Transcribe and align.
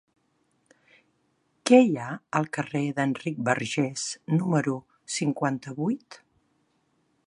Què 1.71 1.79
hi 1.87 1.91
ha 1.99 2.07
al 2.41 2.49
carrer 2.59 2.83
d'Enric 3.01 3.39
Bargés 3.51 4.09
número 4.41 4.77
cinquanta-vuit? 5.21 6.23